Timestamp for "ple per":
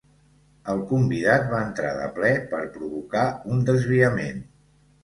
2.17-2.65